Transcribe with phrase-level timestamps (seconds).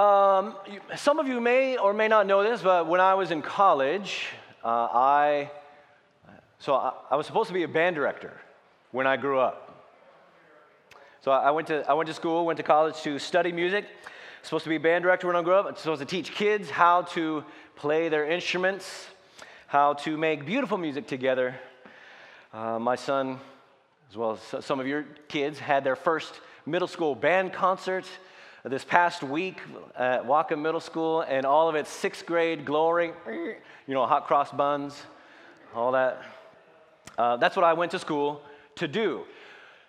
[0.00, 0.54] Um,
[0.96, 4.28] some of you may or may not know this, but when I was in college,
[4.64, 5.50] uh, I
[6.58, 8.32] so I, I was supposed to be a band director
[8.92, 9.92] when I grew up.
[11.20, 13.84] So I went to I went to school, went to college to study music.
[14.40, 15.76] Supposed to be a band director when I grew up.
[15.76, 17.44] Supposed to teach kids how to
[17.76, 19.06] play their instruments,
[19.66, 21.56] how to make beautiful music together.
[22.54, 23.38] Uh, my son,
[24.08, 28.06] as well as some of your kids, had their first middle school band concert
[28.64, 29.58] this past week
[29.96, 34.50] at Wacom Middle School, and all of its sixth grade glory, you know, hot cross
[34.50, 35.02] buns,
[35.74, 36.22] all that.
[37.16, 38.42] Uh, that's what I went to school
[38.76, 39.24] to do.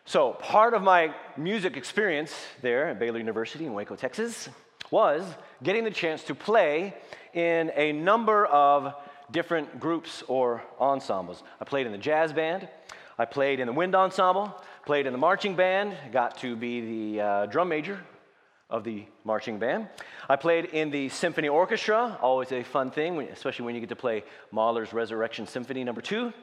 [0.05, 4.49] So, part of my music experience there at Baylor University in Waco, Texas,
[4.89, 5.25] was
[5.63, 6.93] getting the chance to play
[7.33, 8.93] in a number of
[9.31, 11.43] different groups or ensembles.
[11.59, 12.67] I played in the jazz band,
[13.17, 17.21] I played in the wind ensemble, played in the marching band, got to be the
[17.21, 17.99] uh, drum major
[18.71, 19.87] of the marching band.
[20.29, 23.95] I played in the symphony orchestra, always a fun thing, especially when you get to
[23.95, 26.33] play Mahler's Resurrection Symphony number two,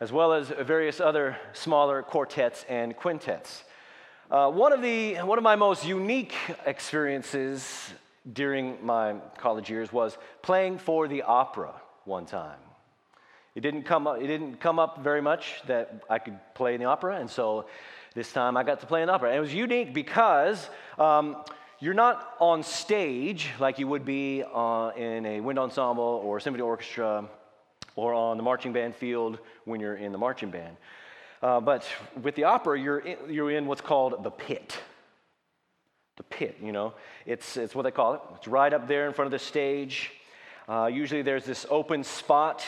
[0.00, 3.64] as well as various other smaller quartets and quintets.
[4.30, 7.92] Uh, one, of the, one of my most unique experiences
[8.32, 12.58] during my college years was playing for the opera one time.
[13.54, 16.80] It didn't come up, it didn't come up very much that I could play in
[16.80, 17.66] the opera, and so
[18.16, 19.28] this time I got to play in opera.
[19.28, 21.36] And it was unique because um,
[21.80, 26.62] you're not on stage like you would be uh, in a wind ensemble or symphony
[26.62, 27.28] orchestra
[27.94, 30.78] or on the marching band field when you're in the marching band.
[31.42, 31.86] Uh, but
[32.22, 34.78] with the opera, you're in, you're in what's called the pit.
[36.16, 36.94] The pit, you know,
[37.26, 38.20] it's, it's what they call it.
[38.36, 40.10] It's right up there in front of the stage.
[40.66, 42.64] Uh, usually there's this open spot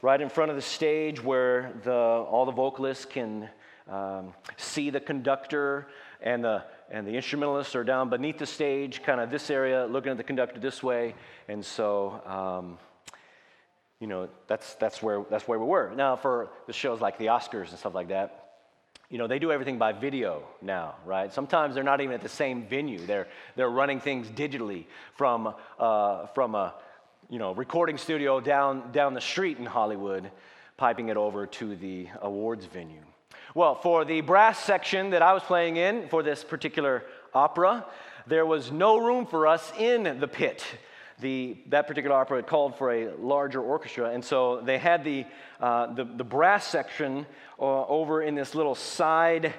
[0.00, 3.48] right in front of the stage where the, all the vocalists can
[3.90, 5.86] um, see the conductor
[6.22, 10.10] and the, and the instrumentalists are down beneath the stage, kind of this area, looking
[10.10, 11.14] at the conductor this way.
[11.48, 12.78] And so, um,
[14.00, 15.92] you know, that's, that's, where, that's where we were.
[15.94, 18.40] Now, for the shows like the Oscars and stuff like that,
[19.10, 21.32] you know, they do everything by video now, right?
[21.32, 22.98] Sometimes they're not even at the same venue.
[22.98, 26.74] They're, they're running things digitally from, uh, from a,
[27.28, 30.30] you know, recording studio down, down the street in Hollywood,
[30.76, 33.02] piping it over to the awards venue.
[33.56, 37.86] Well, for the brass section that I was playing in for this particular opera,
[38.26, 40.64] there was no room for us in the pit.
[41.20, 45.24] The, that particular opera called for a larger orchestra, and so they had the,
[45.60, 47.26] uh, the, the brass section
[47.60, 49.54] uh, over in this little side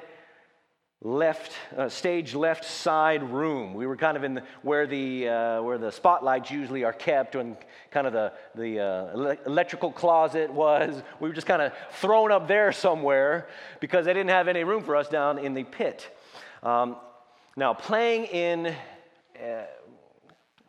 [1.01, 3.73] left uh, stage left side room.
[3.73, 7.35] We were kind of in the, where the uh, where the spotlights usually are kept,
[7.35, 7.57] and
[7.91, 11.03] kind of the the uh, ele- electrical closet was.
[11.19, 13.47] We were just kind of thrown up there somewhere
[13.79, 16.09] because they didn't have any room for us down in the pit.
[16.63, 16.95] Um,
[17.55, 19.63] now, playing in uh,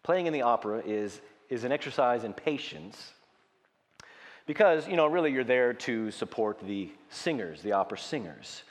[0.03, 3.13] playing in the opera is is an exercise in patience.
[4.47, 8.63] Because, you know, really you're there to support the singers, the opera singers.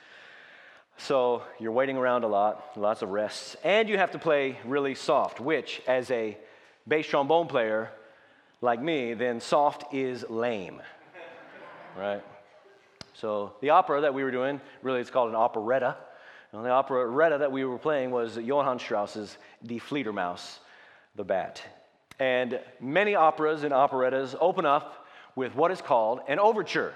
[0.98, 4.94] So you're waiting around a lot, lots of rests, and you have to play really
[4.94, 6.36] soft, which, as a
[6.88, 7.90] bass trombone player
[8.62, 10.80] like me, then soft is lame,
[11.98, 12.22] right?
[13.12, 15.96] So the opera that we were doing, really it's called an operetta.
[16.52, 20.58] And the operetta that we were playing was Johann Strauss's Die Fledermaus,
[21.14, 21.62] the Bat.
[22.18, 26.94] And many operas and operettas open up with what is called an overture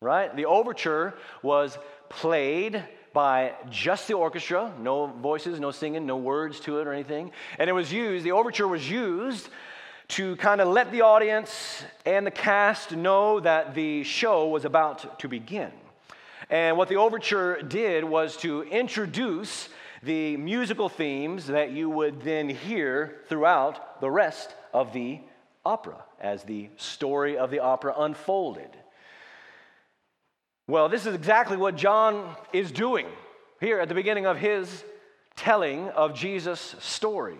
[0.00, 0.34] right?
[0.36, 6.80] The overture was played by just the orchestra, no voices, no singing, no words to
[6.80, 7.32] it or anything.
[7.58, 9.48] And it was used, the overture was used
[10.08, 15.18] to kind of let the audience and the cast know that the show was about
[15.20, 15.72] to begin.
[16.50, 19.68] And what the overture did was to introduce
[20.02, 25.20] the musical themes that you would then hear throughout the rest of the
[25.64, 28.70] opera as the story of the opera unfolded.
[30.68, 33.06] Well, this is exactly what John is doing
[33.60, 34.82] here at the beginning of his
[35.36, 37.38] telling of Jesus' story.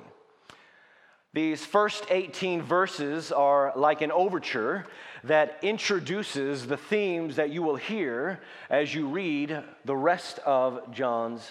[1.33, 4.87] These first 18 verses are like an overture
[5.25, 8.39] that introduces the themes that you will hear
[8.71, 11.51] as you read the rest of John's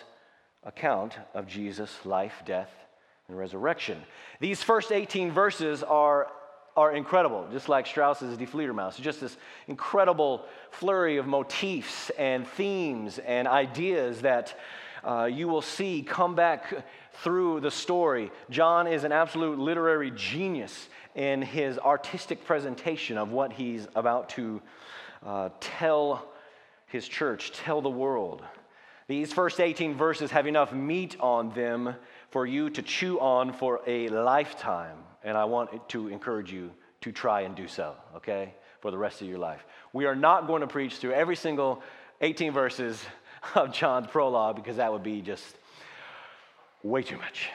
[0.64, 2.72] account of Jesus' life, death,
[3.28, 4.02] and resurrection.
[4.40, 6.28] These first 18 verses are
[6.76, 9.00] are incredible, just like Strauss's Die Fledermaus.
[9.00, 9.38] Just this
[9.68, 14.60] incredible flurry of motifs and themes and ideas that
[15.04, 16.74] uh, you will see come back
[17.24, 18.32] through the story.
[18.50, 24.62] John is an absolute literary genius in his artistic presentation of what he's about to
[25.26, 26.28] uh, tell
[26.88, 28.44] his church, tell the world.
[29.08, 31.96] These first 18 verses have enough meat on them
[32.32, 35.05] for you to chew on for a lifetime.
[35.26, 39.22] And I want to encourage you to try and do so, okay, for the rest
[39.22, 39.66] of your life.
[39.92, 41.82] We are not going to preach through every single
[42.22, 43.04] 18 verses
[43.56, 45.58] of John's prologue because that would be just
[46.84, 47.50] way too much.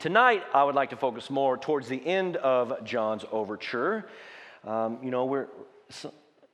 [0.00, 4.08] Tonight, I would like to focus more towards the end of John's overture.
[4.64, 5.48] Um, you know, we're,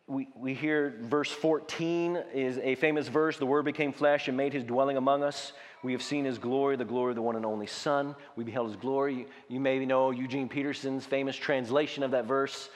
[0.06, 3.38] we, we hear verse 14 is a famous verse.
[3.38, 5.52] The Word became flesh and made his dwelling among us.
[5.84, 8.16] We have seen his glory, the glory of the one and only Son.
[8.36, 9.26] We beheld his glory.
[9.48, 12.70] You may know Eugene Peterson's famous translation of that verse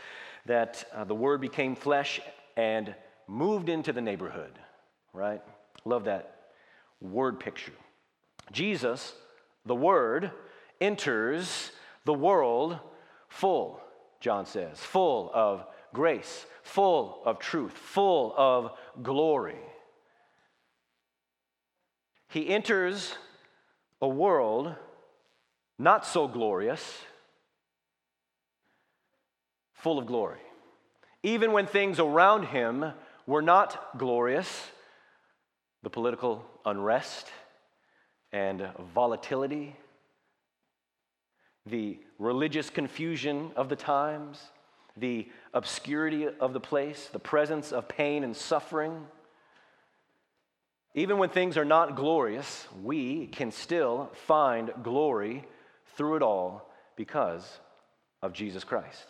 [0.44, 2.20] that uh, the Word became flesh
[2.54, 2.94] and
[3.26, 4.52] moved into the neighborhood,
[5.14, 5.40] right?
[5.86, 6.50] Love that
[7.00, 7.72] word picture.
[8.52, 9.14] Jesus,
[9.64, 10.30] the Word,
[10.78, 11.70] enters
[12.04, 12.78] the world
[13.28, 13.80] full,
[14.20, 15.64] John says, full of
[15.94, 18.72] grace, full of truth, full of
[19.02, 19.56] glory.
[22.28, 23.14] He enters
[24.00, 24.74] a world
[25.78, 27.02] not so glorious,
[29.74, 30.40] full of glory.
[31.22, 32.92] Even when things around him
[33.26, 34.66] were not glorious,
[35.82, 37.28] the political unrest
[38.32, 39.76] and volatility
[41.70, 44.40] the religious confusion of the times,
[44.96, 49.06] the obscurity of the place, the presence of pain and suffering.
[50.98, 55.44] Even when things are not glorious, we can still find glory
[55.96, 57.60] through it all because
[58.20, 59.06] of Jesus Christ.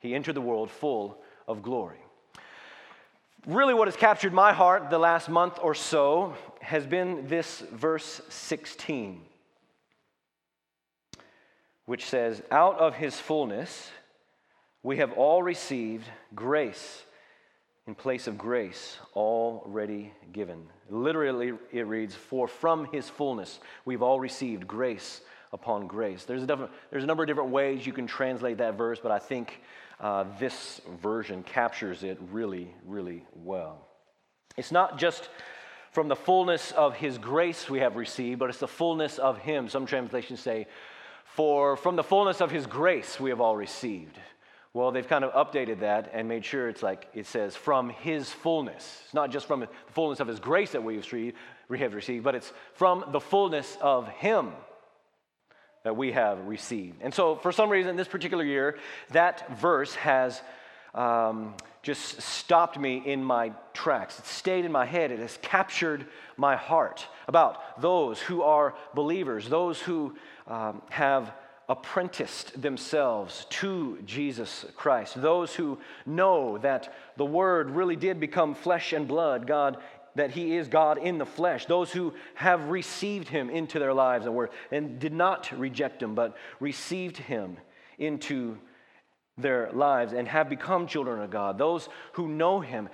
[0.00, 1.96] He entered the world full of glory.
[3.46, 8.20] Really, what has captured my heart the last month or so has been this verse
[8.28, 9.22] 16
[11.86, 13.90] which says, Out of his fullness
[14.82, 16.04] we have all received
[16.34, 17.02] grace
[17.86, 20.66] in place of grace already given.
[20.88, 25.20] Literally, it reads, For from his fullness we've all received grace
[25.52, 26.24] upon grace.
[26.24, 29.18] There's a, there's a number of different ways you can translate that verse, but I
[29.18, 29.60] think
[30.00, 33.86] uh, this version captures it really, really well.
[34.56, 35.28] It's not just
[35.92, 39.68] from the fullness of his grace we have received, but it's the fullness of him.
[39.68, 40.66] Some translations say,
[41.24, 44.18] for from the fullness of his grace we have all received.
[44.72, 48.30] Well, they've kind of updated that and made sure it's like it says from his
[48.30, 49.00] fullness.
[49.04, 50.96] It's not just from the fullness of his grace that we
[51.78, 54.52] have received, but it's from the fullness of him
[55.82, 57.00] that we have received.
[57.00, 58.78] And so, for some reason, this particular year,
[59.10, 60.40] that verse has
[60.94, 64.18] um, just stopped me in my tracks.
[64.18, 65.10] It stayed in my head.
[65.10, 66.06] It has captured
[66.36, 70.14] my heart about those who are believers, those who
[70.46, 71.32] um, have
[71.70, 78.92] apprenticed themselves to Jesus Christ, those who know that the Word really did become flesh
[78.92, 79.76] and blood, God,
[80.16, 84.26] that He is God in the flesh, those who have received Him into their lives
[84.26, 87.56] and, were, and did not reject Him, but received Him
[87.98, 88.58] into
[89.38, 92.88] their lives and have become children of God, those who know Him.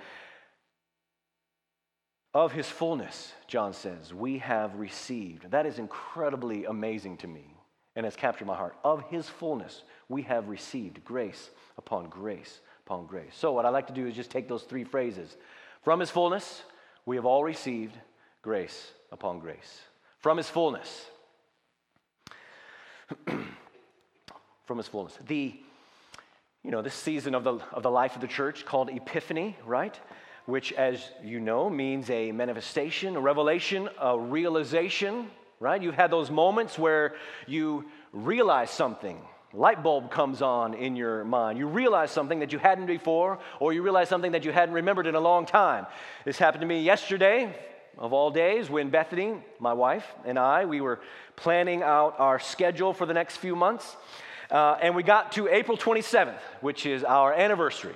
[2.35, 5.49] Of His fullness, John says, we have received.
[5.49, 7.56] That is incredibly amazing to me
[7.97, 8.75] and has captured my heart.
[8.85, 13.33] Of his fullness, we have received grace upon grace upon grace.
[13.33, 15.35] So, what I like to do is just take those three phrases.
[15.81, 16.61] From his fullness,
[17.05, 17.97] we have all received
[18.43, 19.81] grace upon grace.
[20.19, 21.05] From his fullness.
[24.65, 25.17] From his fullness.
[25.27, 25.55] The,
[26.63, 29.99] you know, this season of the, of the life of the church called Epiphany, right?
[30.45, 35.29] Which, as you know, means a manifestation, a revelation, a realization
[35.59, 35.81] right?
[35.81, 37.15] You've had those moments where
[37.47, 39.19] you realize something.
[39.53, 41.57] Light bulb comes on in your mind.
[41.57, 45.07] You realize something that you hadn't before, or you realize something that you hadn't remembered
[45.07, 45.87] in a long time.
[46.25, 47.55] This happened to me yesterday,
[47.97, 50.99] of all days, when Bethany, my wife, and I, we were
[51.35, 53.95] planning out our schedule for the next few months.
[54.51, 57.95] Uh, and we got to April 27th, which is our anniversary,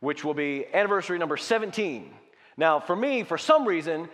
[0.00, 2.12] which will be anniversary number 17.
[2.56, 4.08] Now, for me, for some reason,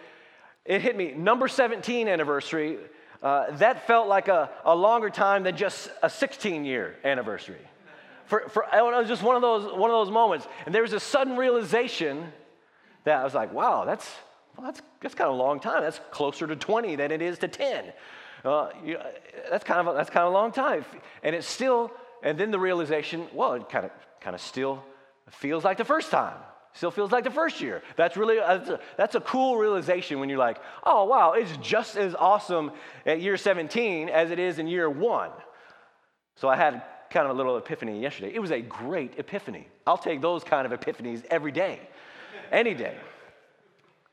[0.65, 1.13] it hit me.
[1.13, 2.79] Number 17 anniversary,
[3.25, 7.67] uh, that felt like a, a longer time than just a 16 year anniversary.
[8.27, 10.47] For, for, it was just one of, those, one of those moments.
[10.67, 12.33] And there was a sudden realization
[13.05, 14.11] that I was like, wow, that's,
[14.57, 15.83] well, that's, that's kind of a long time.
[15.83, 17.93] That's closer to 20 than it is to 10.
[18.45, 18.99] Uh, you,
[19.51, 20.85] that's, kind of a, that's kind of a long time.
[21.23, 21.91] And it's still,
[22.23, 23.91] and then the realization, well, it kind of,
[24.21, 24.85] kind of still
[25.31, 26.37] feels like the first time.
[26.75, 27.83] Still feels like the first year.
[27.97, 31.97] That's really that's a, that's a cool realization when you're like, oh wow, it's just
[31.97, 32.73] as awesome
[33.07, 35.31] at year 17 as it is in year one.
[36.35, 38.35] So I had kind of a little epiphany yesterday.
[38.35, 39.69] It was a great epiphany.
[39.87, 41.79] I'll take those kind of epiphanies every day,
[42.51, 42.97] any day.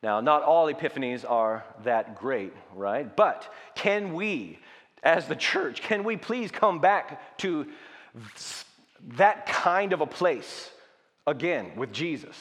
[0.04, 3.16] Now, not all epiphanies are that great, right?
[3.16, 4.60] But can we,
[5.02, 7.68] as the church, can we please come back to
[9.18, 10.70] that kind of a place
[11.28, 12.36] again with Jesus?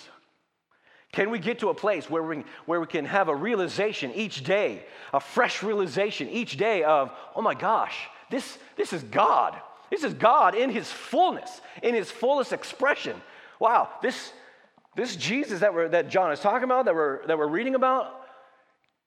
[1.12, 4.44] Can we get to a place where we, where we can have a realization each
[4.44, 9.56] day, a fresh realization each day of, oh my gosh, this, this is God.
[9.90, 13.20] This is God in his fullness, in his fullest expression.
[13.58, 14.32] Wow, this,
[14.94, 18.20] this Jesus that, we're, that John is talking about, that we're, that we're reading about,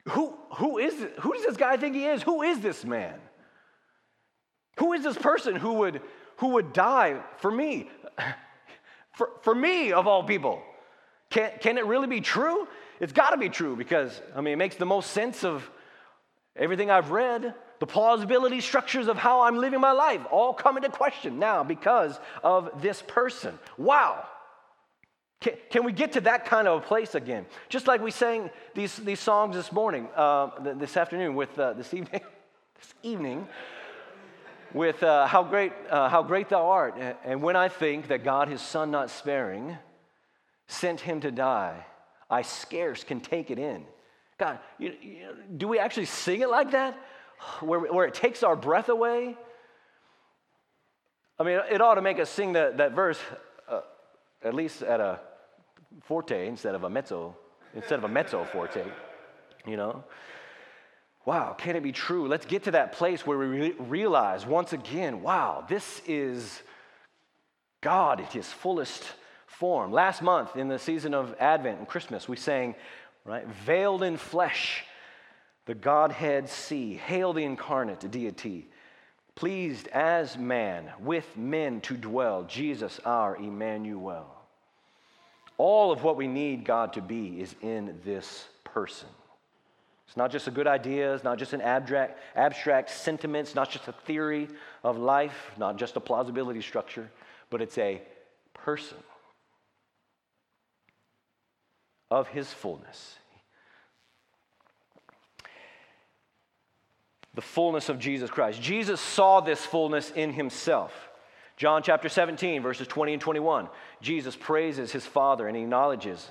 [0.10, 2.22] who, who, is, who does this guy think he is?
[2.24, 3.18] Who is this man?
[4.78, 6.02] Who is this person who would,
[6.38, 7.90] who would die for me?
[9.14, 10.62] For, for me, of all people.
[11.30, 12.68] Can, can it really be true?
[13.00, 15.70] It's got to be true because, I mean, it makes the most sense of
[16.56, 17.54] everything I've read.
[17.80, 22.20] The plausibility structures of how I'm living my life all come into question now because
[22.44, 23.58] of this person.
[23.78, 24.26] Wow.
[25.42, 27.46] Can, can we get to that kind of a place again?
[27.68, 31.94] Just like we sang these, these songs this morning, uh, this afternoon, with uh, this
[31.94, 32.22] evening,
[32.80, 33.48] this evening,
[34.74, 36.96] with uh, how great, uh, how great thou art.
[37.24, 39.78] And when I think that God, His Son, not sparing,
[40.68, 41.86] sent him to die.
[42.30, 43.86] I scarce can take it in.
[44.38, 46.98] God, you, you, do we actually sing it like that?
[47.60, 49.38] Where, where it takes our breath away?
[51.40, 53.20] I mean, it ought to make us sing that, that verse
[53.68, 53.82] uh,
[54.44, 55.20] at least at a
[56.04, 57.36] forte instead of a mezzo,
[57.76, 58.84] instead of a mezzo forte,
[59.66, 60.04] you know?
[61.26, 62.28] Wow, can it be true?
[62.28, 66.62] Let's get to that place where we re- realize once again, wow, this is
[67.82, 69.04] God at his fullest
[69.48, 69.92] form.
[69.92, 72.76] Last month, in the season of Advent and Christmas, we sang,
[73.24, 74.84] right, veiled in flesh,
[75.66, 76.96] the Godhead see.
[76.96, 78.68] Hail the incarnate deity.
[79.36, 84.28] Pleased as man with men to dwell, Jesus our Emmanuel.
[85.58, 89.08] All of what we need God to be is in this person.
[90.14, 93.72] It's not just a good idea, it's not just an abstract, abstract sentiment, it's not
[93.72, 94.48] just a theory
[94.84, 97.10] of life, not just a plausibility structure,
[97.50, 98.00] but it's a
[98.54, 99.00] person
[102.12, 103.16] of his fullness.
[107.34, 108.62] The fullness of Jesus Christ.
[108.62, 110.94] Jesus saw this fullness in himself.
[111.58, 113.68] John chapter 17, verses 20 and 21.
[114.00, 116.30] Jesus praises his Father and acknowledges,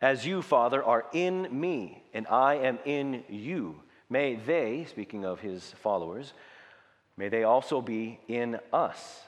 [0.00, 5.40] As you, Father, are in me, and I am in you, may they, speaking of
[5.40, 6.32] his followers,
[7.16, 9.20] may they also be in us.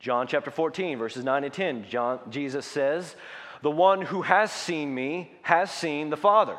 [0.00, 1.86] John chapter 14, verses 9 and 10.
[1.88, 3.14] John, Jesus says,
[3.62, 6.56] the one who has seen me has seen the Father.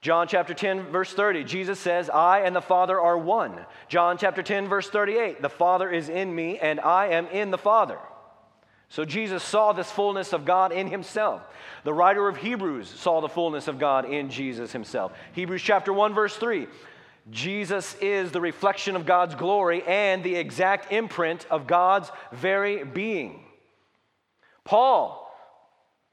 [0.00, 3.54] John chapter 10, verse 30, Jesus says, I and the Father are one.
[3.88, 7.58] John chapter 10, verse 38, the Father is in me and I am in the
[7.58, 7.98] Father.
[8.88, 11.42] So Jesus saw this fullness of God in himself.
[11.84, 15.12] The writer of Hebrews saw the fullness of God in Jesus himself.
[15.32, 16.66] Hebrews chapter 1, verse 3,
[17.30, 23.44] Jesus is the reflection of God's glory and the exact imprint of God's very being.
[24.64, 25.20] Paul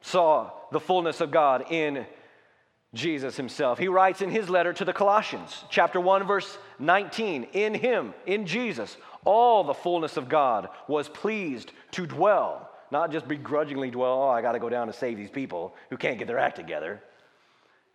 [0.01, 2.05] saw the fullness of God in
[2.93, 3.79] Jesus himself.
[3.79, 8.45] He writes in his letter to the Colossians, chapter 1, verse 19 In him, in
[8.45, 14.29] Jesus, all the fullness of God was pleased to dwell, not just begrudgingly dwell, oh,
[14.29, 17.01] I got to go down to save these people who can't get their act together.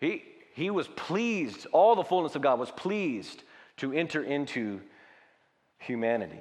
[0.00, 0.22] He,
[0.54, 3.42] he was pleased, all the fullness of God was pleased
[3.78, 4.80] to enter into
[5.78, 6.40] humanity.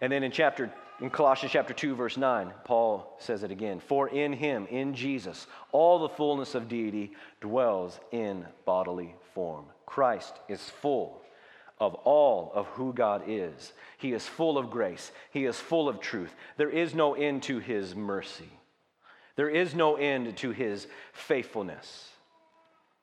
[0.00, 0.70] And then in chapter
[1.00, 5.46] in Colossians chapter 2 verse 9, Paul says it again, for in him, in Jesus,
[5.72, 9.66] all the fullness of deity dwells in bodily form.
[9.84, 11.20] Christ is full
[11.78, 13.72] of all of who God is.
[13.98, 15.12] He is full of grace.
[15.30, 16.34] He is full of truth.
[16.56, 18.48] There is no end to his mercy.
[19.36, 22.08] There is no end to his faithfulness.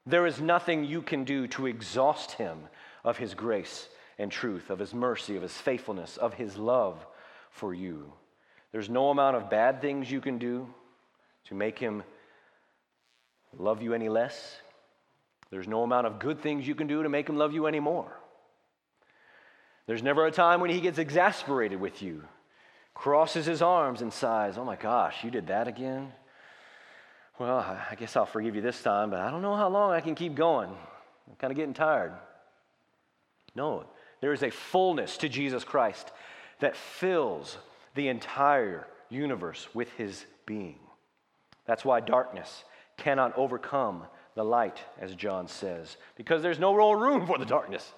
[0.06, 2.58] There is nothing you can do to exhaust him
[3.04, 3.88] of his grace
[4.18, 7.06] and truth, of his mercy, of his faithfulness, of his love
[7.52, 8.12] for you.
[8.72, 10.68] There's no amount of bad things you can do
[11.46, 12.04] to make him
[13.58, 14.58] love you any less.
[15.52, 17.80] There's no amount of good things you can do to make him love you any
[17.80, 18.20] more.
[19.86, 22.24] There's never a time when he gets exasperated with you,
[22.94, 26.14] crosses his arms and sighs, Oh my gosh, you did that again?
[27.40, 30.02] Well, I guess I'll forgive you this time, but I don't know how long I
[30.02, 30.70] can keep going.
[30.70, 32.14] I'm kind of getting tired.
[33.56, 33.86] No,
[34.22, 36.12] there is a fullness to Jesus Christ
[36.60, 37.58] that fills
[37.96, 40.80] the entire universe with his being.
[41.66, 42.64] That's why darkness
[42.98, 44.04] cannot overcome
[44.36, 47.92] the light, as John says, because there's no real room for the darkness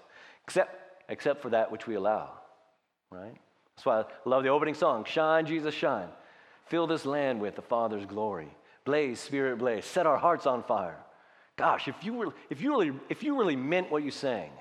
[0.43, 0.75] except,
[1.09, 2.31] except for that which we allow,
[3.11, 3.35] right?
[3.75, 6.07] That's why I love the opening song Shine, Jesus, shine.
[6.67, 8.49] Fill this land with the Father's glory.
[8.85, 9.85] Blaze, Spirit, blaze.
[9.85, 10.97] Set our hearts on fire.
[11.57, 14.51] Gosh, if you, were, if you, really, if you really meant what you sang,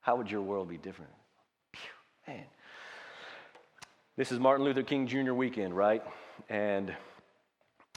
[0.00, 1.12] how would your world be different?
[2.26, 2.44] Man.
[4.16, 5.32] This is Martin Luther King Jr.
[5.32, 6.02] weekend, right?
[6.48, 6.94] And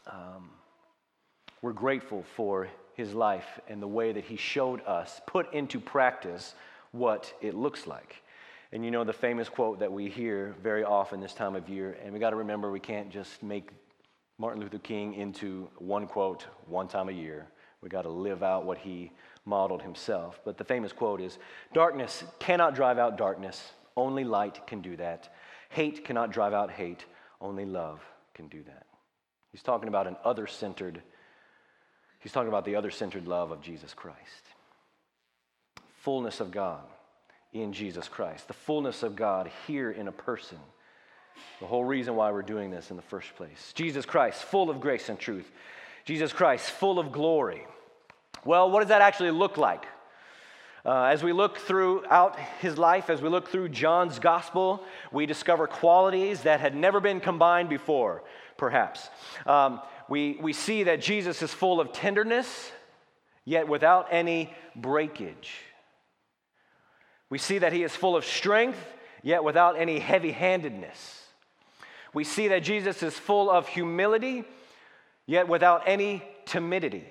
[0.09, 0.49] um,
[1.61, 6.55] we're grateful for his life and the way that he showed us, put into practice
[6.91, 8.21] what it looks like.
[8.71, 11.97] And you know the famous quote that we hear very often this time of year,
[12.03, 13.69] and we got to remember we can't just make
[14.37, 17.47] Martin Luther King into one quote one time a year.
[17.81, 19.11] We got to live out what he
[19.45, 20.39] modeled himself.
[20.43, 21.37] But the famous quote is
[21.73, 25.33] Darkness cannot drive out darkness, only light can do that.
[25.69, 27.05] Hate cannot drive out hate,
[27.41, 28.01] only love
[28.33, 28.85] can do that.
[29.51, 31.01] He's talking about an other centered,
[32.25, 34.17] he's talking about the other centered love of Jesus Christ.
[35.97, 36.81] Fullness of God
[37.53, 40.57] in Jesus Christ, the fullness of God here in a person.
[41.59, 43.73] The whole reason why we're doing this in the first place.
[43.75, 45.51] Jesus Christ, full of grace and truth.
[46.03, 47.67] Jesus Christ, full of glory.
[48.43, 49.85] Well, what does that actually look like?
[50.83, 55.67] Uh, as we look throughout his life, as we look through John's gospel, we discover
[55.67, 58.23] qualities that had never been combined before,
[58.57, 59.09] perhaps.
[59.45, 62.71] Um, we, we see that Jesus is full of tenderness,
[63.43, 65.51] yet without any breakage.
[67.29, 68.79] We see that he is full of strength,
[69.23, 71.23] yet without any heavy handedness.
[72.13, 74.45] We see that Jesus is full of humility,
[75.25, 77.07] yet without any timidity.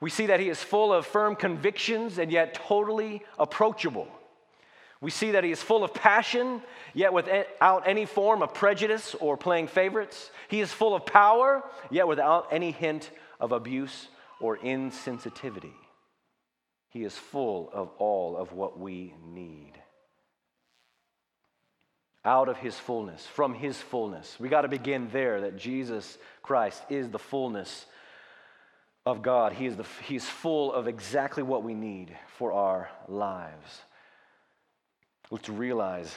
[0.00, 4.08] We see that he is full of firm convictions and yet totally approachable.
[5.00, 6.60] We see that he is full of passion,
[6.92, 10.30] yet without any form of prejudice or playing favorites.
[10.48, 14.08] He is full of power, yet without any hint of abuse
[14.40, 15.74] or insensitivity.
[16.90, 19.74] He is full of all of what we need
[22.24, 24.36] out of his fullness, from his fullness.
[24.38, 27.86] We got to begin there that Jesus Christ is the fullness
[29.06, 29.52] of God.
[29.52, 33.82] He is the, he's full of exactly what we need for our lives.
[35.30, 36.14] Let's realize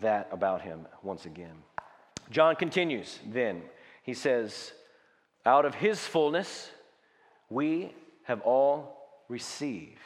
[0.00, 1.54] that about him once again.
[2.30, 3.62] John continues then.
[4.02, 4.72] He says,
[5.44, 6.70] Out of his fullness,
[7.50, 7.92] we
[8.24, 8.96] have all
[9.28, 9.98] received.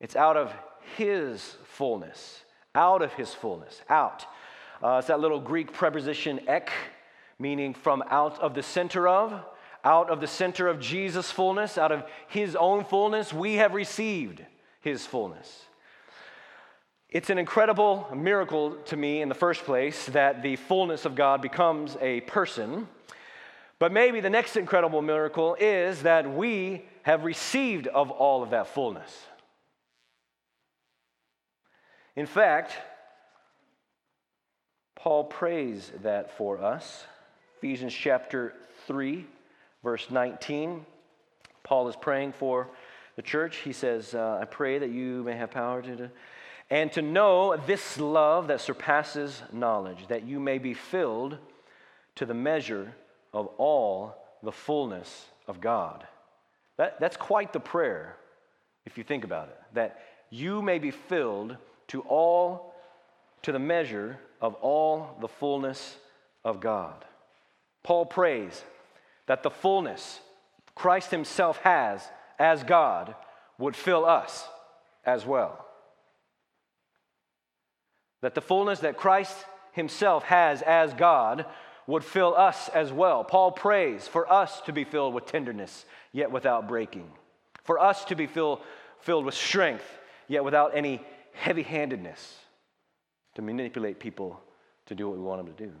[0.00, 0.52] It's out of
[0.96, 2.42] his fullness,
[2.74, 4.26] out of his fullness, out.
[4.82, 6.70] Uh, it's that little Greek preposition ek,
[7.38, 9.40] meaning from out of the center of,
[9.84, 14.44] out of the center of Jesus' fullness, out of his own fullness, we have received
[14.82, 15.66] his fullness.
[17.08, 21.42] It's an incredible miracle to me in the first place that the fullness of God
[21.42, 22.88] becomes a person.
[23.78, 28.68] But maybe the next incredible miracle is that we have received of all of that
[28.68, 29.26] fullness.
[32.16, 32.72] In fact,
[34.94, 37.04] Paul prays that for us.
[37.58, 38.54] Ephesians chapter
[38.86, 39.26] 3,
[39.82, 40.86] verse 19.
[41.62, 42.68] Paul is praying for
[43.22, 43.58] the church.
[43.58, 46.10] He says, uh, I pray that you may have power to,
[46.70, 51.38] and to know this love that surpasses knowledge, that you may be filled
[52.16, 52.94] to the measure
[53.32, 56.04] of all the fullness of God.
[56.78, 58.16] That, that's quite the prayer,
[58.84, 61.56] if you think about it, that you may be filled
[61.88, 62.74] to all,
[63.42, 65.96] to the measure of all the fullness
[66.44, 67.04] of God.
[67.84, 68.64] Paul prays
[69.26, 70.18] that the fullness
[70.74, 72.02] Christ Himself has
[72.42, 73.14] as God
[73.56, 74.48] would fill us
[75.04, 75.64] as well.
[78.20, 79.36] That the fullness that Christ
[79.70, 81.46] Himself has as God
[81.86, 83.22] would fill us as well.
[83.22, 87.08] Paul prays for us to be filled with tenderness, yet without breaking.
[87.62, 88.60] For us to be fill,
[89.02, 89.86] filled with strength,
[90.26, 91.00] yet without any
[91.34, 92.36] heavy handedness
[93.36, 94.40] to manipulate people
[94.86, 95.72] to do what we want them to do.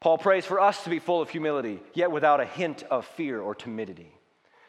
[0.00, 3.38] Paul prays for us to be full of humility, yet without a hint of fear
[3.38, 4.14] or timidity.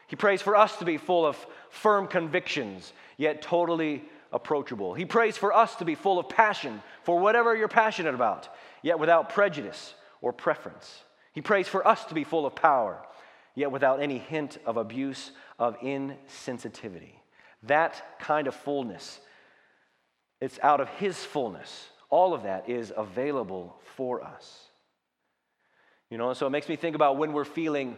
[0.06, 1.36] He prays for us to be full of
[1.70, 4.94] firm convictions, yet totally approachable.
[4.94, 8.48] He prays for us to be full of passion for whatever you're passionate about,
[8.82, 11.02] yet without prejudice or preference.
[11.32, 13.04] He prays for us to be full of power,
[13.54, 17.14] yet without any hint of abuse, of insensitivity.
[17.62, 19.20] That kind of fullness
[20.44, 21.88] it's out of His fullness.
[22.10, 24.68] All of that is available for us.
[26.10, 27.96] You know, so it makes me think about when we're feeling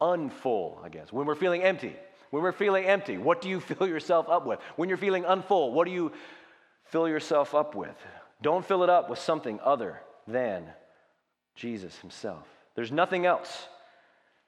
[0.00, 1.94] unfull, I guess, when we're feeling empty.
[2.30, 4.58] When we're feeling empty, what do you fill yourself up with?
[4.76, 6.12] When you're feeling unfull, what do you
[6.84, 7.96] fill yourself up with?
[8.42, 10.64] Don't fill it up with something other than
[11.54, 12.46] Jesus Himself.
[12.74, 13.66] There's nothing else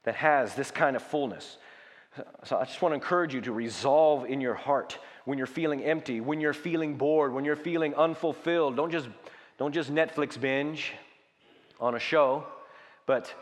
[0.05, 1.57] that has this kind of fullness.
[2.45, 5.83] So I just want to encourage you to resolve in your heart when you're feeling
[5.85, 8.77] empty, when you're feeling bored, when you're feeling unfulfilled.
[8.77, 9.09] Don't just
[9.57, 10.93] Don't just Netflix binge
[11.81, 12.45] on a show,
[13.07, 13.33] but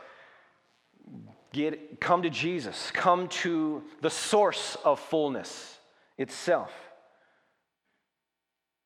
[1.53, 2.91] get, come to Jesus.
[2.93, 5.79] Come to the source of fullness
[6.19, 6.73] itself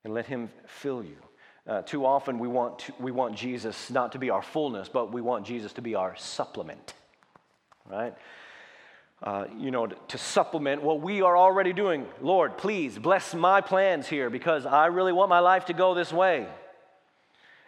[0.05, 1.17] and let Him fill you.
[1.67, 5.13] Uh, too often we want, to, we want Jesus not to be our fullness, but
[5.13, 6.95] we want Jesus to be our supplement,
[7.89, 8.15] right?
[9.23, 12.07] Uh, you know, to, to supplement what we are already doing.
[12.23, 16.13] Lord, please bless my plans here because I really want my life to go this
[16.13, 16.47] way.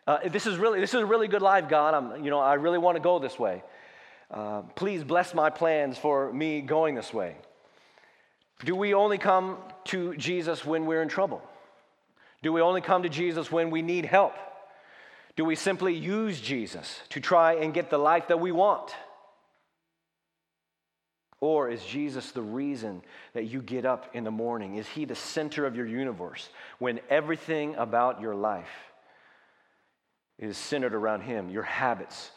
[0.07, 1.95] Uh, this is really this is a really good life, God.
[1.95, 3.63] I'm, you know, I really want to go this way.
[4.33, 7.37] Uh, please bless my plans for me going this way.
[8.65, 11.43] Do we only come to Jesus when we're in trouble?
[12.43, 14.35] Do we only come to Jesus when we need help?
[15.37, 18.95] Do we simply use Jesus to try and get the life that we want?
[21.41, 23.03] Or is Jesus the reason
[23.35, 24.77] that you get up in the morning?
[24.77, 28.93] Is he the center of your universe when everything about your life
[30.39, 31.51] is centered around him?
[31.51, 32.31] Your habits,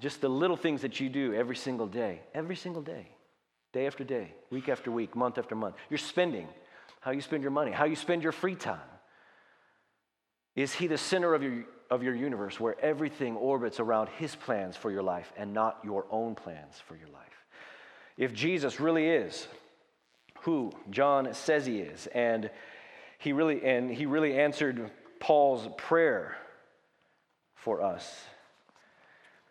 [0.00, 3.08] just the little things that you do every single day, every single day,
[3.72, 5.76] day after day, week after week, month after month.
[5.90, 6.48] You're spending,
[7.00, 8.80] how you spend your money, how you spend your free time.
[10.54, 14.76] Is He the center of your, of your universe where everything orbits around His plans
[14.76, 17.22] for your life and not your own plans for your life?
[18.16, 19.46] If Jesus really is
[20.40, 22.50] who John says He is, and
[23.18, 26.36] he really, and he really answered Paul's prayer
[27.54, 28.24] for us.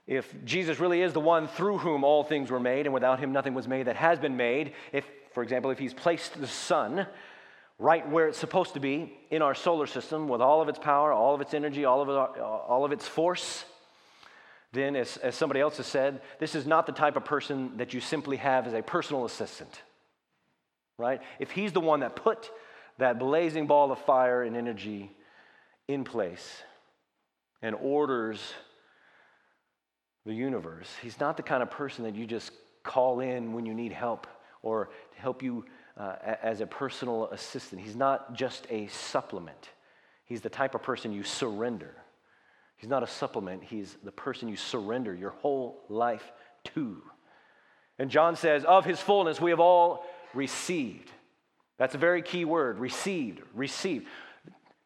[0.07, 3.31] If Jesus really is the one through whom all things were made, and without him
[3.31, 7.07] nothing was made that has been made, if, for example, if he's placed the sun
[7.79, 11.11] right where it's supposed to be in our solar system with all of its power,
[11.11, 13.65] all of its energy, all of, all of its force,
[14.71, 17.93] then, as, as somebody else has said, this is not the type of person that
[17.93, 19.81] you simply have as a personal assistant,
[20.97, 21.21] right?
[21.39, 22.51] If he's the one that put
[22.97, 25.11] that blazing ball of fire and energy
[25.87, 26.61] in place
[27.61, 28.53] and orders
[30.25, 32.51] the universe, he's not the kind of person that you just
[32.83, 34.27] call in when you need help
[34.61, 35.65] or to help you
[35.97, 37.81] uh, as a personal assistant.
[37.81, 39.69] He's not just a supplement,
[40.25, 41.95] he's the type of person you surrender.
[42.77, 46.33] He's not a supplement, he's the person you surrender your whole life
[46.75, 47.01] to.
[47.97, 51.09] And John says, Of his fullness we have all received.
[51.77, 54.07] That's a very key word received, received.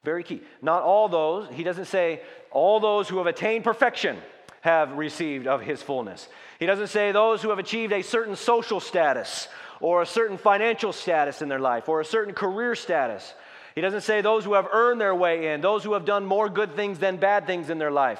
[0.03, 0.41] Very key.
[0.61, 2.21] Not all those, he doesn't say
[2.51, 4.17] all those who have attained perfection
[4.61, 6.27] have received of his fullness.
[6.59, 9.47] He doesn't say those who have achieved a certain social status
[9.79, 13.33] or a certain financial status in their life or a certain career status.
[13.75, 16.49] He doesn't say those who have earned their way in, those who have done more
[16.49, 18.19] good things than bad things in their life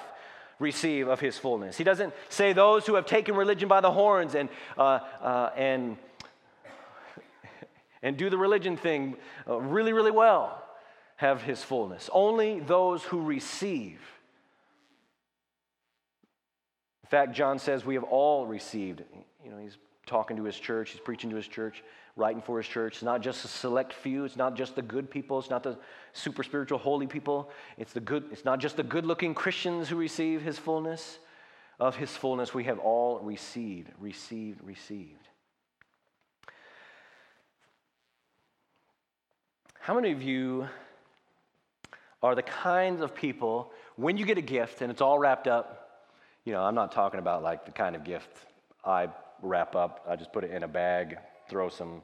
[0.60, 1.78] receive of his fullness.
[1.78, 5.98] He doesn't say those who have taken religion by the horns and, uh, uh, and,
[8.02, 9.16] and do the religion thing
[9.48, 10.64] uh, really, really well
[11.16, 12.10] have his fullness.
[12.14, 14.00] Only those who receive.
[17.10, 19.02] In fact, John says we have all received.
[19.44, 21.84] You know, he's talking to his church, he's preaching to his church,
[22.16, 22.98] writing for his church.
[22.98, 25.76] It's not just a select few, it's not just the good people, it's not the
[26.14, 27.50] super spiritual holy people.
[27.78, 31.18] It's the good, it's not just the good-looking Christians who receive his fullness.
[31.80, 35.30] Of his fullness we have all received, received, received.
[39.80, 40.68] How many of you
[42.22, 45.89] are the kinds of people when you get a gift and it's all wrapped up?
[46.50, 48.36] You know, I'm not talking about like the kind of gift
[48.84, 49.10] I
[49.44, 50.04] wrap up.
[50.10, 52.02] I just put it in a bag, throw some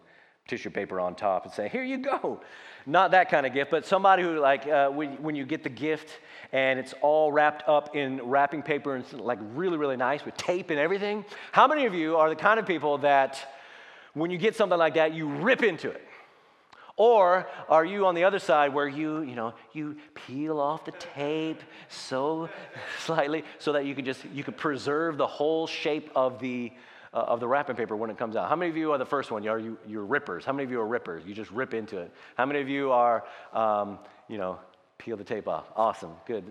[0.48, 2.42] tissue paper on top, and say, "Here you go."
[2.86, 5.70] Not that kind of gift, but somebody who like uh, when, when you get the
[5.70, 6.20] gift
[6.52, 10.38] and it's all wrapped up in wrapping paper and it's like really really nice with
[10.38, 11.26] tape and everything.
[11.52, 13.52] How many of you are the kind of people that
[14.14, 16.08] when you get something like that, you rip into it?
[16.98, 20.94] Or are you on the other side where you, you know, you peel off the
[20.94, 22.50] tape so
[23.00, 26.72] slightly so that you can just you can preserve the whole shape of the
[27.14, 28.48] uh, of the wrapping paper when it comes out.
[28.48, 29.46] How many of you are the first one?
[29.48, 30.46] Are you you're rippers?
[30.46, 31.24] How many of you are rippers?
[31.26, 32.12] You just rip into it.
[32.38, 34.60] How many of you are, um, you know,
[34.98, 35.66] peel the tape off?
[35.76, 36.46] Awesome, good.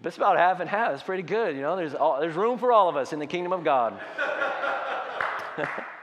[0.00, 0.92] But it's about half and half.
[0.92, 1.56] It's pretty good.
[1.56, 3.98] You know, there's all, there's room for all of us in the kingdom of God.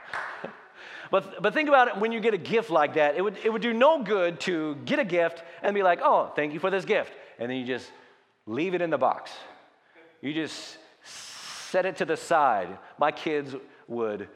[1.10, 3.52] But, but think about it when you get a gift like that, it would, it
[3.52, 6.70] would do no good to get a gift and be like, oh, thank you for
[6.70, 7.12] this gift.
[7.38, 7.90] And then you just
[8.46, 9.30] leave it in the box.
[10.20, 12.78] You just set it to the side.
[12.98, 13.54] My kids
[13.88, 14.28] would,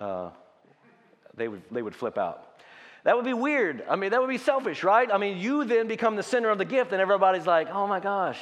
[0.00, 0.30] uh,
[1.36, 2.42] they would, they would flip out.
[3.04, 3.84] That would be weird.
[3.88, 5.08] I mean, that would be selfish, right?
[5.12, 8.00] I mean, you then become the center of the gift, and everybody's like, oh my
[8.00, 8.38] gosh.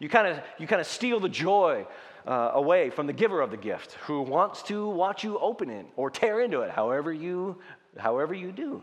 [0.00, 1.86] You kind of you kind of steal the joy
[2.28, 5.86] uh, away from the giver of the gift, who wants to watch you open it
[5.96, 7.56] or tear into it, however you
[7.96, 8.82] however you do.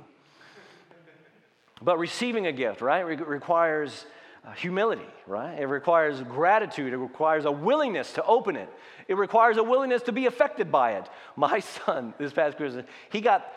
[1.82, 4.06] But receiving a gift, right, re- requires
[4.46, 5.60] uh, humility, right?
[5.60, 6.94] It requires gratitude.
[6.94, 8.70] It requires a willingness to open it.
[9.08, 11.08] It requires a willingness to be affected by it.
[11.36, 13.52] My son, this past Christmas, he got,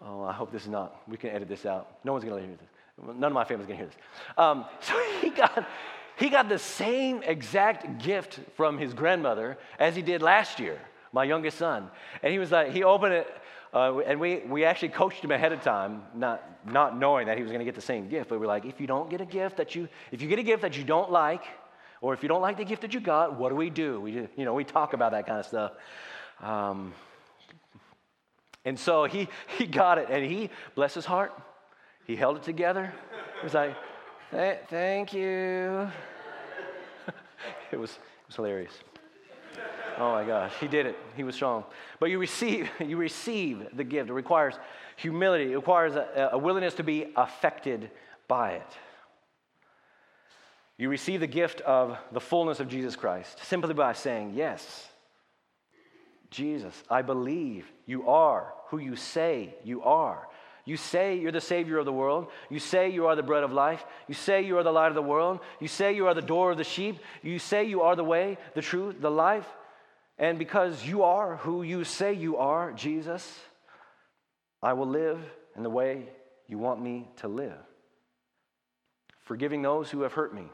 [0.00, 1.98] oh, I hope this is not, we can edit this out.
[2.04, 2.68] No one's going to hear this.
[3.16, 4.02] None of my family's going to hear this.
[4.36, 5.66] Um, so he got,
[6.16, 10.78] he got the same exact gift from his grandmother as he did last year,
[11.12, 11.88] my youngest son.
[12.22, 13.26] And he was like, he opened it
[13.74, 17.42] uh, and we, we actually coached him ahead of time, not, not knowing that he
[17.42, 18.28] was going to get the same gift.
[18.28, 20.42] But we're like, if you don't get a gift that you, if you get a
[20.42, 21.42] gift that you don't like,
[22.02, 24.00] or if you don't like the gift that you got, what do we do?
[24.00, 25.72] We, you know, we talk about that kind of stuff.
[26.42, 26.92] Um,
[28.64, 31.32] and so he, he got it, and he, bless his heart,
[32.04, 32.92] he held it together.
[33.40, 33.74] He was like,
[34.32, 35.90] thank you.
[37.70, 38.72] it, was, it was hilarious.
[39.98, 40.96] Oh my gosh, he did it.
[41.16, 41.64] He was strong.
[42.00, 44.08] But you receive, you receive the gift.
[44.08, 44.54] It requires
[44.96, 45.52] humility.
[45.52, 47.90] It requires a, a willingness to be affected
[48.26, 48.66] by it.
[50.78, 54.88] You receive the gift of the fullness of Jesus Christ simply by saying, Yes,
[56.30, 60.26] Jesus, I believe you are who you say you are.
[60.64, 62.28] You say you're the Savior of the world.
[62.48, 63.84] You say you are the bread of life.
[64.06, 65.40] You say you are the light of the world.
[65.60, 67.00] You say you are the door of the sheep.
[67.22, 69.46] You say you are the way, the truth, the life.
[70.18, 73.40] And because you are who you say you are, Jesus,
[74.62, 75.18] I will live
[75.56, 76.06] in the way
[76.46, 77.58] you want me to live.
[79.24, 80.44] Forgiving those who have hurt me,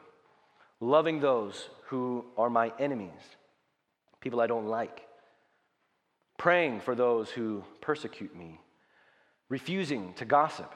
[0.81, 3.21] loving those who are my enemies,
[4.21, 5.07] people I don't like,
[6.39, 8.61] praying for those who persecute me,
[9.49, 10.75] refusing to gossip,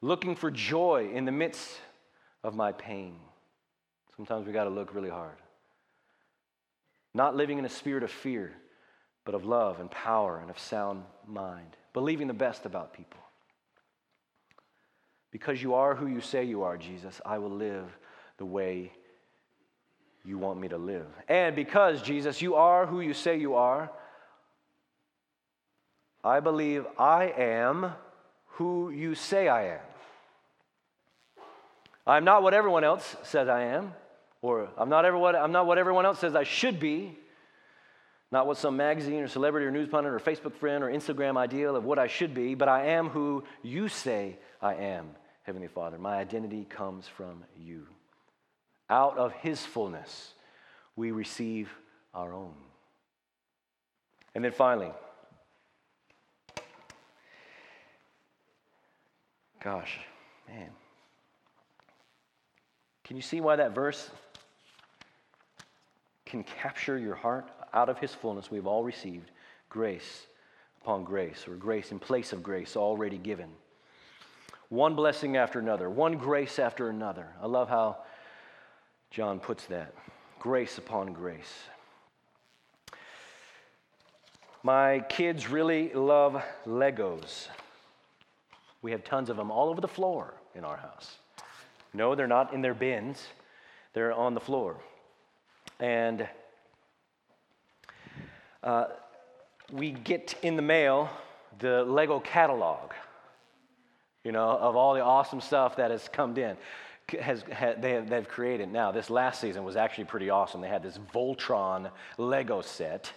[0.00, 1.78] looking for joy in the midst
[2.42, 3.18] of my pain.
[4.16, 5.36] Sometimes we got to look really hard
[7.16, 8.52] not living in a spirit of fear,
[9.24, 13.20] but of love and power and of sound mind, believing the best about people.
[15.32, 17.90] Because you are who you say you are, Jesus, I will live
[18.36, 18.92] the way
[20.24, 21.06] you want me to live.
[21.26, 23.90] And because, Jesus, you are who you say you are,
[26.26, 27.92] I believe I am
[28.54, 29.80] who you say I am.
[32.04, 33.92] I'm not what everyone else says I am.
[34.42, 37.16] Or I'm not, everyone, I'm not what everyone else says I should be.
[38.32, 41.76] Not what some magazine or celebrity or news pundit or Facebook friend or Instagram ideal
[41.76, 45.10] of what I should be, but I am who you say I am,
[45.44, 45.96] Heavenly Father.
[45.96, 47.86] My identity comes from you.
[48.90, 50.32] Out of His fullness,
[50.96, 51.70] we receive
[52.12, 52.54] our own.
[54.34, 54.90] And then finally,
[59.66, 59.98] gosh,
[60.46, 60.70] man.
[63.02, 64.10] Can you see why that verse
[66.24, 67.48] can capture your heart?
[67.74, 69.32] Out of his fullness we've all received
[69.68, 70.28] grace
[70.80, 73.48] upon grace or grace in place of grace already given.
[74.68, 77.26] One blessing after another one grace after another.
[77.42, 77.96] I love how
[79.10, 79.92] john puts that
[80.38, 81.54] grace upon grace.
[84.62, 87.48] My kids really love legos
[88.82, 91.16] we have tons of them all over the floor in our house
[91.94, 93.26] no they're not in their bins
[93.92, 94.76] they're on the floor
[95.80, 96.28] and
[98.62, 98.86] uh,
[99.72, 101.10] we get in the mail
[101.58, 102.92] the Lego catalog,
[104.24, 106.56] you know, of all the awesome stuff that has come in.
[107.20, 107.44] Has,
[107.78, 108.90] they have, they've created now.
[108.90, 110.60] This last season was actually pretty awesome.
[110.60, 113.12] They had this Voltron Lego set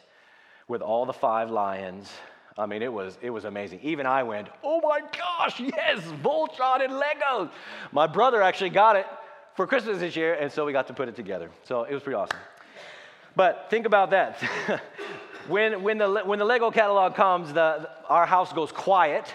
[0.67, 2.11] with all the five lions.
[2.59, 3.79] I mean, it was it was amazing.
[3.83, 7.49] Even I went, "Oh my gosh, yes, Voltron and Legos!"
[7.91, 9.07] My brother actually got it
[9.55, 11.49] for Christmas this year, and so we got to put it together.
[11.63, 12.37] So it was pretty awesome.
[13.35, 14.41] But think about that.
[15.47, 19.33] when, when, the, when the Lego catalog comes, the, our house goes quiet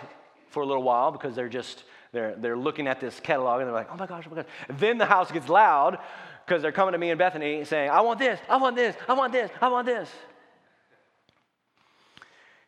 [0.48, 3.74] for a little while because they're just they're, they're looking at this catalog and they're
[3.74, 4.50] like, oh my gosh, oh my gosh.
[4.78, 5.98] Then the house gets loud
[6.46, 9.14] because they're coming to me and Bethany saying, I want this, I want this, I
[9.14, 10.08] want this, I want this.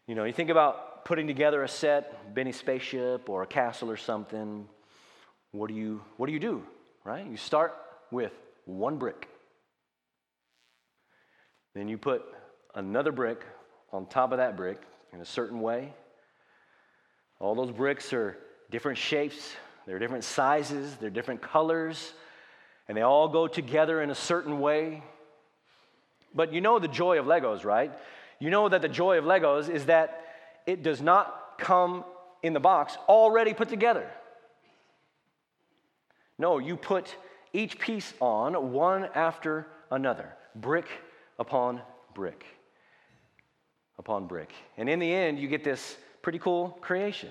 [0.07, 3.97] You know, you think about putting together a set, Benny spaceship or a castle or
[3.97, 4.69] something.
[5.53, 6.65] What do you what do you do?
[7.07, 7.25] right?
[7.25, 7.75] You start
[8.11, 8.33] with
[8.65, 9.29] one brick.
[11.75, 12.25] Then you put
[12.75, 13.45] another brick
[13.93, 15.95] on top of that brick in a certain way.
[17.39, 18.37] All those bricks are
[18.71, 19.55] different shapes,
[19.87, 22.13] they're different sizes, they're different colors,
[22.89, 25.03] and they all go together in a certain way.
[26.35, 27.93] But you know the joy of Legos, right?
[28.39, 30.25] You know that the joy of Legos is that
[30.67, 32.05] it does not come
[32.43, 34.09] in the box already put together.
[36.39, 37.17] No, you put
[37.53, 40.87] each piece on one after another, brick
[41.39, 41.81] upon
[42.15, 42.45] brick
[43.99, 44.53] upon brick.
[44.77, 47.31] And in the end, you get this pretty cool creation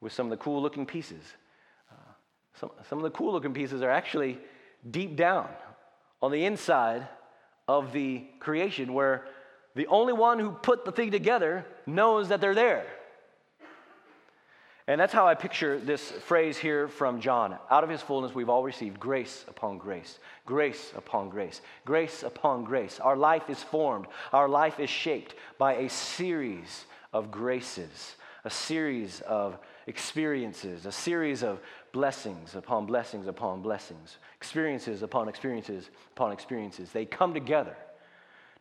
[0.00, 1.22] with some of the cool looking pieces.
[1.90, 2.12] Uh,
[2.54, 4.38] some, some of the cool looking pieces are actually
[4.90, 5.48] deep down
[6.22, 7.06] on the inside
[7.68, 9.26] of the creation where
[9.74, 12.86] the only one who put the thing together knows that they're there.
[14.86, 17.56] And that's how I picture this phrase here from John.
[17.70, 22.64] Out of his fullness, we've all received grace upon grace, grace upon grace, grace upon
[22.64, 23.00] grace.
[23.00, 26.84] Our life is formed, our life is shaped by a series
[27.14, 31.60] of graces, a series of experiences, a series of
[31.92, 36.90] blessings upon blessings upon blessings, experiences upon experiences upon experiences.
[36.92, 37.74] They come together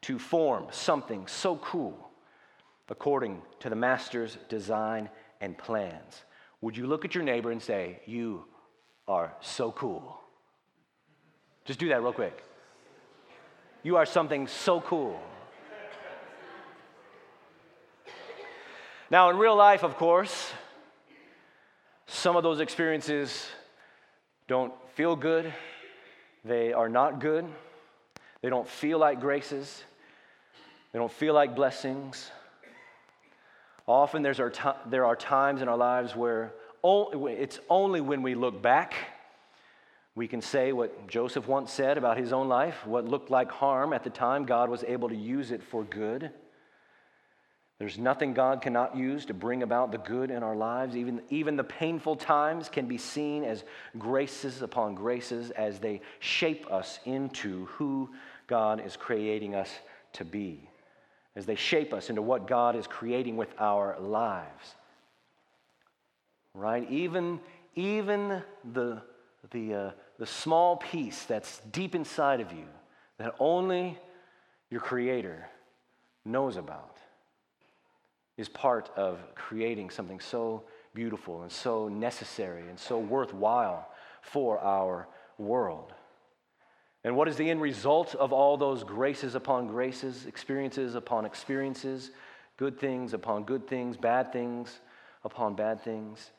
[0.03, 1.97] to form something so cool
[2.89, 5.09] according to the Master's design
[5.41, 6.23] and plans.
[6.61, 8.45] Would you look at your neighbor and say, You
[9.07, 10.19] are so cool?
[11.65, 12.43] Just do that real quick.
[13.81, 15.19] You are something so cool.
[19.09, 20.51] Now, in real life, of course,
[22.07, 23.45] some of those experiences
[24.47, 25.53] don't feel good,
[26.43, 27.45] they are not good,
[28.41, 29.83] they don't feel like graces,
[30.93, 32.32] they don't feel like blessings.
[33.86, 36.53] Often there's our t- there are times in our lives where
[36.84, 38.93] it's only when we look back
[40.15, 43.93] we can say what Joseph once said about his own life what looked like harm
[43.93, 46.29] at the time, God was able to use it for good.
[47.79, 50.95] There's nothing God cannot use to bring about the good in our lives.
[50.95, 53.63] Even, even the painful times can be seen as
[53.97, 58.10] graces upon graces as they shape us into who
[58.47, 59.69] God is creating us
[60.13, 60.69] to be
[61.35, 64.75] as they shape us into what God is creating with our lives.
[66.53, 66.89] Right?
[66.91, 67.39] Even,
[67.75, 68.43] even
[68.73, 69.01] the,
[69.51, 72.65] the, uh, the small piece that's deep inside of you
[73.17, 73.97] that only
[74.69, 75.47] your Creator
[76.25, 76.97] knows about
[78.37, 83.87] is part of creating something so beautiful and so necessary and so worthwhile
[84.21, 85.93] for our world.
[87.03, 92.11] And what is the end result of all those graces upon graces, experiences upon experiences,
[92.57, 94.79] good things upon good things, bad things
[95.25, 96.31] upon bad things?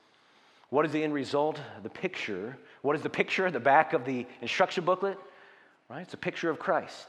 [0.70, 1.60] What is the end result?
[1.82, 2.56] The picture.
[2.80, 5.18] What is the picture at the back of the instruction booklet?
[5.90, 6.00] Right?
[6.00, 7.08] It's a picture of Christ.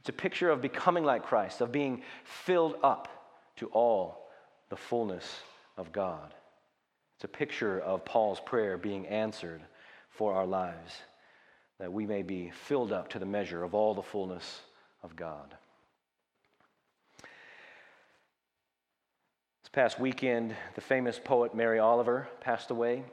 [0.00, 3.08] It's a picture of becoming like Christ, of being filled up
[3.56, 4.26] to all
[4.70, 5.40] the fullness
[5.76, 6.34] of God.
[7.16, 9.60] It's a picture of Paul's prayer being answered
[10.10, 10.92] for our lives
[11.78, 14.60] that we may be filled up to the measure of all the fullness
[15.02, 15.54] of God.
[19.62, 23.04] This past weekend, the famous poet Mary Oliver passed away.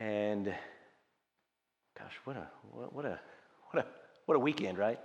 [0.00, 0.52] And
[1.96, 3.20] gosh, what a what a
[3.70, 3.86] what a
[4.26, 4.98] what a weekend, right?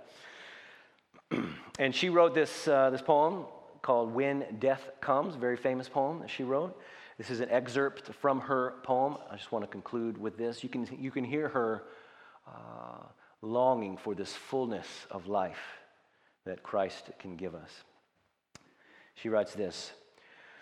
[1.78, 3.44] and she wrote this uh, this poem
[3.82, 6.76] called "When Death Comes," very famous poem that she wrote.
[7.18, 9.16] This is an excerpt from her poem.
[9.28, 10.62] I just want to conclude with this.
[10.62, 11.82] You can, you can hear her
[12.46, 13.02] uh,
[13.42, 15.58] longing for this fullness of life
[16.46, 17.70] that Christ can give us.
[19.16, 19.90] She writes this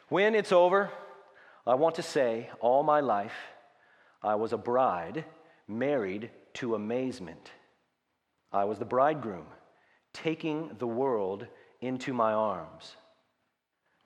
[0.09, 0.91] When it's over,
[1.67, 3.37] I want to say, all my life,
[4.23, 5.27] I was a bride
[5.69, 7.51] married to amazement.
[8.51, 9.45] I was the bridegroom,
[10.15, 11.47] taking the world
[11.83, 12.97] into my arms.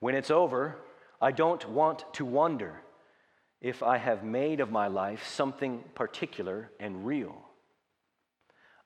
[0.01, 0.75] When it's over,
[1.21, 2.81] I don't want to wonder
[3.61, 7.45] if I have made of my life something particular and real.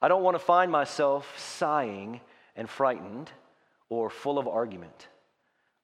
[0.02, 2.20] I don't want to find myself sighing
[2.58, 3.32] and frightened
[3.90, 5.08] or full of argument.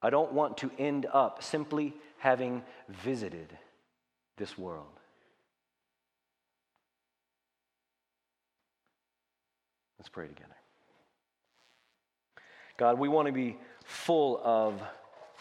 [0.02, 3.58] I don't want to end up simply having visited
[4.38, 4.88] this world.
[9.98, 10.50] Let's pray together.
[12.78, 14.82] God, we want to be full of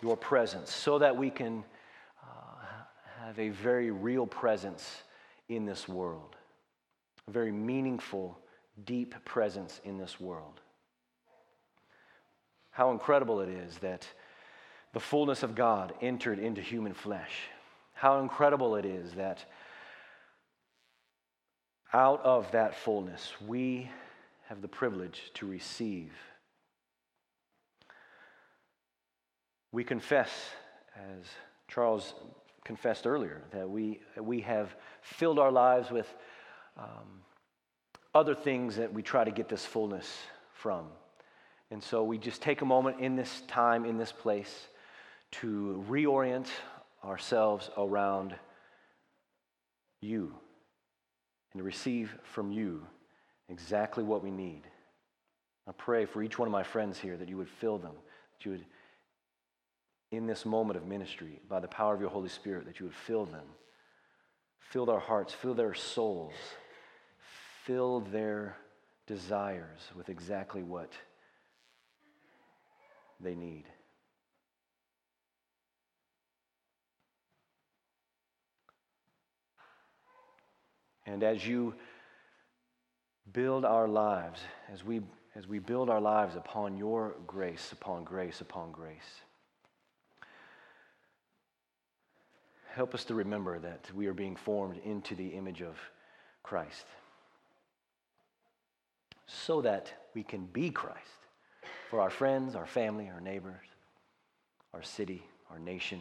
[0.03, 1.65] your presence so that we can
[2.23, 5.03] uh, have a very real presence
[5.49, 6.37] in this world,
[7.29, 8.39] a very meaningful,
[8.85, 10.61] deep presence in this world.
[12.71, 14.07] How incredible it is that
[14.93, 17.33] the fullness of God entered into human flesh.
[17.95, 19.45] How incredible it is that
[21.93, 23.91] out of that fullness we
[24.49, 26.13] have the privilege to receive
[29.73, 30.31] We confess,
[30.97, 31.27] as
[31.69, 32.15] Charles
[32.65, 36.13] confessed earlier, that we, we have filled our lives with
[36.77, 37.23] um,
[38.15, 40.19] other things that we try to get this fullness
[40.55, 40.87] from.
[41.71, 44.69] And so we just take a moment in this time, in this place,
[45.33, 46.49] to reorient
[47.05, 48.35] ourselves around
[50.01, 50.35] you
[51.53, 52.85] and to receive from you
[53.49, 54.63] exactly what we need.
[55.69, 58.45] I pray for each one of my friends here that you would fill them, that
[58.45, 58.65] you would
[60.11, 62.95] in this moment of ministry by the power of your Holy Spirit that you would
[62.95, 63.47] fill them
[64.71, 66.33] fill their hearts, fill their souls,
[67.65, 68.57] fill their
[69.07, 70.93] desires with exactly what
[73.19, 73.65] they need.
[81.05, 81.75] And as you
[83.33, 84.41] build our lives,
[84.73, 85.01] as we,
[85.35, 89.23] as we build our lives upon your grace, upon grace, upon grace,
[92.75, 95.77] help us to remember that we are being formed into the image of
[96.43, 96.87] Christ
[99.27, 101.07] so that we can be Christ
[101.89, 103.67] for our friends, our family, our neighbors,
[104.75, 106.01] our city, our nation.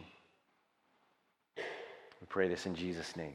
[1.56, 3.34] We pray this in Jesus' name.